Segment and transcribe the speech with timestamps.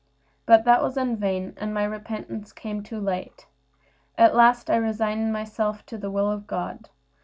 [0.47, 3.45] But all this was in vain, and my repentance came too late.
[4.17, 6.89] At last I resigned myself to the will of God.